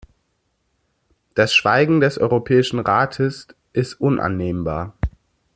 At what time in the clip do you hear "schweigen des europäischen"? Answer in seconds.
1.53-2.79